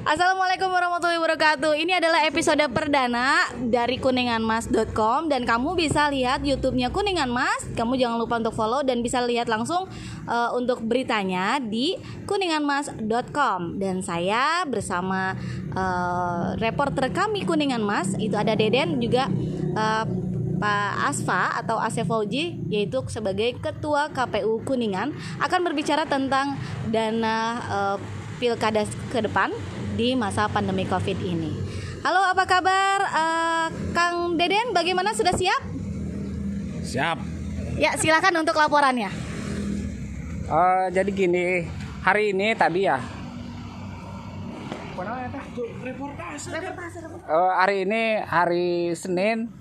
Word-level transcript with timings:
Assalamualaikum 0.00 0.66
warahmatullahi 0.74 1.22
wabarakatuh. 1.22 1.78
Ini 1.78 2.02
adalah 2.02 2.26
episode 2.26 2.66
perdana 2.74 3.46
dari 3.62 4.02
kuninganmas.com 4.02 5.30
dan 5.30 5.46
kamu 5.46 5.78
bisa 5.78 6.10
lihat 6.10 6.42
YouTube-nya 6.42 6.90
Kuningan 6.90 7.30
Mas. 7.30 7.62
Kamu 7.78 7.94
jangan 7.94 8.18
lupa 8.18 8.42
untuk 8.42 8.58
follow 8.58 8.82
dan 8.82 9.06
bisa 9.06 9.22
lihat 9.22 9.46
langsung 9.46 9.86
uh, 10.26 10.50
untuk 10.58 10.82
beritanya 10.82 11.62
di 11.62 11.94
kuninganmas.com. 12.26 13.78
Dan 13.78 14.02
saya 14.02 14.66
bersama 14.66 15.38
uh, 15.78 16.58
reporter 16.58 17.14
kami 17.14 17.46
Kuningan 17.46 17.86
Mas 17.86 18.18
itu 18.18 18.34
ada 18.34 18.58
Deden 18.58 18.98
juga 18.98 19.30
uh, 19.78 20.10
Pak 20.58 20.92
Asfa 21.06 21.54
atau 21.54 21.78
Asef 21.78 22.04
Fauji 22.04 22.58
yaitu 22.66 22.98
sebagai 23.06 23.62
Ketua 23.62 24.10
KPU 24.10 24.58
Kuningan 24.66 25.14
akan 25.38 25.60
berbicara 25.62 26.02
tentang 26.04 26.58
dana 26.90 27.36
uh, 27.70 27.98
pilkada 28.40 28.88
ke 29.12 29.20
depan 29.20 29.52
di 30.00 30.16
masa 30.16 30.48
pandemi 30.48 30.88
COVID 30.88 31.20
ini. 31.20 31.52
Halo, 32.00 32.24
apa 32.32 32.48
kabar 32.48 32.98
uh, 33.04 33.68
Kang 33.92 34.40
Deden? 34.40 34.72
Bagaimana 34.72 35.12
sudah 35.12 35.36
siap? 35.36 35.60
Siap. 36.80 37.20
Ya, 37.76 37.92
silakan 38.00 38.40
untuk 38.40 38.56
laporannya. 38.56 39.12
Uh, 40.48 40.88
jadi 40.88 41.10
gini, 41.12 41.68
hari 42.00 42.32
ini 42.32 42.56
tadi 42.56 42.88
ya. 42.88 42.96
Uh, 47.28 47.52
hari 47.60 47.84
ini 47.84 48.24
hari 48.24 48.96
Senin, 48.96 49.52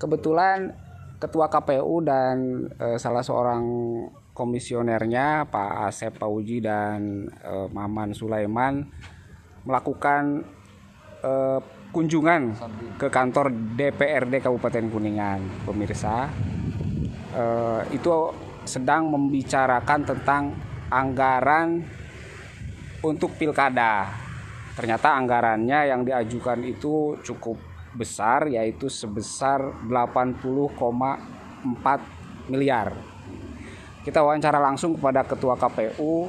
kebetulan 0.00 0.72
Ketua 1.20 1.46
KPU 1.46 2.02
dan 2.02 2.66
uh, 2.80 2.98
salah 2.98 3.22
seorang 3.22 3.62
komisionernya 4.32 5.44
Pak 5.48 5.70
Asep 5.88 6.16
Pauji 6.16 6.64
dan 6.64 7.28
uh, 7.44 7.68
Maman 7.68 8.16
Sulaiman 8.16 8.88
melakukan 9.62 10.42
uh, 11.20 11.60
kunjungan 11.92 12.56
ke 12.96 13.12
kantor 13.12 13.52
DPRD 13.76 14.40
Kabupaten 14.40 14.88
Kuningan, 14.88 15.40
pemirsa. 15.68 16.32
Uh, 17.32 17.84
itu 17.92 18.32
sedang 18.64 19.12
membicarakan 19.12 20.00
tentang 20.04 20.56
anggaran 20.88 21.84
untuk 23.04 23.36
pilkada. 23.36 24.08
Ternyata 24.72 25.20
anggarannya 25.20 25.92
yang 25.92 26.08
diajukan 26.08 26.64
itu 26.64 27.20
cukup 27.20 27.60
besar 27.92 28.48
yaitu 28.48 28.88
sebesar 28.88 29.60
80,4 29.84 32.48
miliar. 32.48 33.11
Kita 34.02 34.18
wawancara 34.22 34.58
langsung 34.58 34.98
kepada 34.98 35.22
ketua 35.22 35.54
KPU 35.54 36.26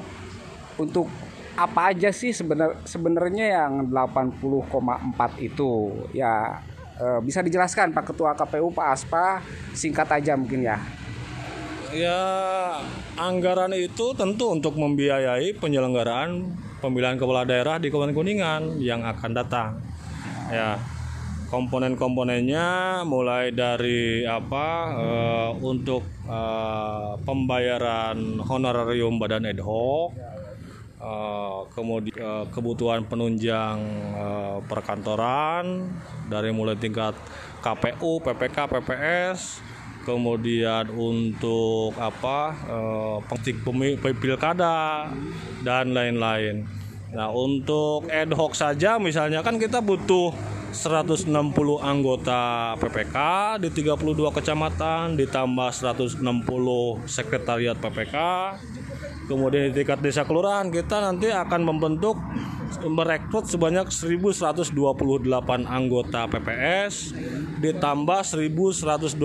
untuk 0.78 1.10
apa 1.54 1.94
aja 1.94 2.10
sih 2.10 2.34
sebenar 2.34 2.82
sebenarnya 2.86 3.66
yang 3.66 3.90
80,4 3.90 5.42
itu? 5.42 5.94
Ya 6.14 6.62
e, 6.98 7.06
bisa 7.26 7.42
dijelaskan 7.42 7.94
Pak 7.94 8.14
Ketua 8.14 8.34
KPU 8.38 8.74
Pak 8.74 8.88
Aspa 8.94 9.42
singkat 9.74 10.10
aja 10.10 10.38
mungkin 10.38 10.66
ya. 10.66 10.78
Ya 11.94 12.22
anggaran 13.18 13.74
itu 13.78 14.18
tentu 14.18 14.50
untuk 14.50 14.74
membiayai 14.78 15.54
penyelenggaraan 15.62 16.50
pemilihan 16.82 17.22
kepala 17.22 17.46
daerah 17.46 17.78
di 17.78 17.94
Kabupaten 17.94 18.18
Kuningan 18.18 18.82
yang 18.82 19.06
akan 19.06 19.32
datang. 19.34 19.78
Ya 20.50 20.82
komponen-komponennya 21.54 23.06
mulai 23.06 23.54
dari 23.54 24.26
apa 24.26 24.68
e, 24.98 25.10
untuk 25.62 26.02
e, 26.26 26.40
pembayaran 27.22 28.42
honorarium 28.42 29.22
badan 29.22 29.46
ad 29.46 29.62
hoc 29.62 30.18
Uh, 31.04 31.68
kemudian 31.76 32.16
uh, 32.16 32.48
kebutuhan 32.48 33.04
penunjang 33.04 33.76
uh, 34.16 34.64
perkantoran 34.72 35.92
dari 36.32 36.56
mulai 36.56 36.80
tingkat 36.80 37.12
KPU, 37.60 38.24
PPK, 38.24 38.72
PPS, 38.72 39.60
kemudian 40.08 40.88
untuk 40.96 41.92
apa 42.00 42.56
uh, 42.72 44.16
pilkada 44.16 45.12
dan 45.60 45.92
lain-lain. 45.92 46.64
Nah 47.12 47.28
untuk 47.36 48.08
ad 48.08 48.32
hoc 48.32 48.56
saja 48.56 48.96
misalnya 48.96 49.44
kan 49.44 49.60
kita 49.60 49.84
butuh 49.84 50.32
160 50.74 51.30
anggota 51.80 52.74
PPK 52.82 53.18
di 53.62 53.70
32 53.70 54.18
kecamatan 54.34 55.14
ditambah 55.14 55.70
160 55.70 56.20
sekretariat 57.06 57.78
PPK 57.78 58.16
kemudian 59.30 59.70
di 59.70 59.72
tingkat 59.78 60.02
desa 60.02 60.26
kelurahan 60.26 60.68
kita 60.74 61.00
nanti 61.00 61.30
akan 61.30 61.62
membentuk 61.62 62.18
merekrut 62.84 63.46
sebanyak 63.46 63.88
1128 63.94 64.74
anggota 65.70 66.26
PPS 66.26 67.14
ditambah 67.62 68.20
1128 68.26 69.16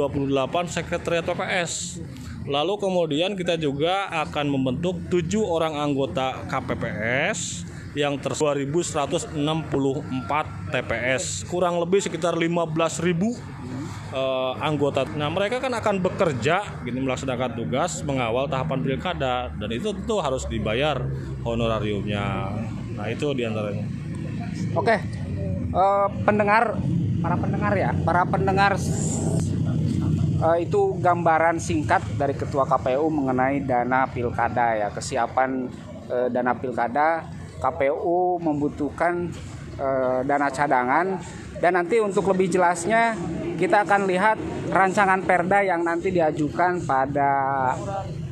sekretariat 0.69 1.25
PPS 1.25 2.05
lalu 2.49 2.81
kemudian 2.81 3.37
kita 3.37 3.61
juga 3.61 4.09
akan 4.25 4.49
membentuk 4.49 4.97
7 5.13 5.41
orang 5.45 5.77
anggota 5.77 6.49
KPPS 6.49 7.68
yang 7.97 8.21
ter 8.21 8.33
2164 8.37 9.33
TPS 10.73 11.49
kurang 11.49 11.81
lebih 11.81 12.05
sekitar 12.05 12.37
15.000 12.37 13.59
uh, 14.13 14.53
anggota. 14.61 15.05
Nah, 15.17 15.29
mereka 15.33 15.61
kan 15.61 15.73
akan 15.73 16.01
bekerja 16.05 16.85
gini 16.85 17.01
melaksanakan 17.01 17.57
tugas 17.57 18.05
mengawal 18.05 18.49
tahapan 18.49 18.85
pilkada 18.85 19.53
dan 19.57 19.71
itu 19.73 19.93
tentu 19.93 20.21
harus 20.21 20.45
dibayar 20.49 21.01
honorariumnya. 21.45 22.53
Nah, 22.97 23.07
itu 23.09 23.33
di 23.33 23.47
antaranya. 23.47 23.85
Oke, 24.75 24.97
uh, 25.73 26.09
pendengar, 26.27 26.77
para 27.23 27.37
pendengar 27.39 27.73
ya, 27.79 27.91
para 28.05 28.23
pendengar 28.27 28.73
uh, 30.43 30.59
itu 30.59 30.99
gambaran 30.99 31.63
singkat 31.63 32.03
dari 32.19 32.35
Ketua 32.35 32.67
KPU 32.67 33.07
mengenai 33.09 33.63
dana 33.65 34.07
pilkada 34.11 34.77
ya, 34.77 34.89
kesiapan 34.93 35.71
uh, 36.11 36.29
dana 36.29 36.53
pilkada. 36.59 37.38
KPU 37.59 38.39
membutuhkan 38.39 39.29
uh, 39.79 40.21
dana 40.23 40.49
cadangan 40.51 41.19
dan 41.59 41.75
nanti 41.75 41.99
untuk 41.99 42.31
lebih 42.31 42.51
jelasnya 42.55 43.19
kita 43.59 43.83
akan 43.83 44.07
lihat 44.07 44.39
rancangan 44.71 45.27
perda 45.27 45.67
yang 45.67 45.83
nanti 45.83 46.15
diajukan 46.15 46.79
pada 46.87 47.31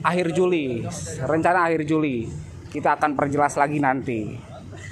akhir 0.07 0.31
Juli, 0.31 0.87
rencana 1.27 1.67
akhir 1.67 1.83
Juli. 1.83 2.31
Kita 2.71 2.95
akan 2.95 3.19
perjelas 3.19 3.59
lagi 3.59 3.83
nanti. 3.83 4.39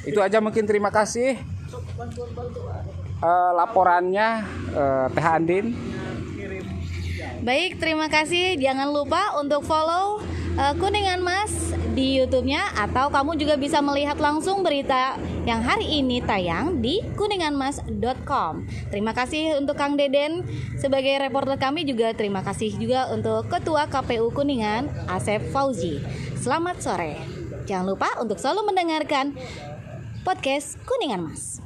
Itu 0.03 0.19
aja 0.19 0.43
mungkin 0.43 0.67
terima 0.67 0.91
kasih. 0.91 1.39
Uh, 3.23 3.53
laporannya 3.55 4.43
uh, 4.75 5.07
Teh 5.15 5.23
Andin. 5.23 5.71
Baik, 7.45 7.77
terima 7.79 8.09
kasih. 8.09 8.57
Jangan 8.57 8.89
lupa 8.91 9.39
untuk 9.39 9.63
follow 9.63 10.34
uh, 10.59 10.75
Kuningan 10.79 11.21
Mas 11.23 11.53
di 11.95 12.19
YouTube-nya 12.19 12.75
atau 12.75 13.11
kamu 13.11 13.39
juga 13.39 13.55
bisa 13.55 13.79
melihat 13.79 14.19
langsung 14.19 14.67
berita 14.67 15.15
yang 15.47 15.63
hari 15.63 16.03
ini 16.03 16.19
tayang 16.23 16.83
di 16.83 17.03
kuninganmas.com. 17.15 18.67
Terima 18.91 19.13
kasih 19.15 19.59
untuk 19.59 19.79
Kang 19.79 19.95
Deden 19.95 20.43
sebagai 20.79 21.15
reporter 21.23 21.55
kami 21.59 21.87
juga 21.87 22.11
terima 22.15 22.43
kasih 22.43 22.75
juga 22.75 23.11
untuk 23.15 23.47
Ketua 23.47 23.87
KPU 23.87 24.35
Kuningan 24.35 24.91
Asep 25.07 25.43
Fauzi. 25.55 26.03
Selamat 26.39 26.83
sore. 26.83 27.17
Jangan 27.65 27.87
lupa 27.97 28.11
untuk 28.21 28.37
selalu 28.37 28.75
mendengarkan 28.75 29.33
podcast 30.27 30.77
Kuningan 30.85 31.25
Mas. 31.25 31.64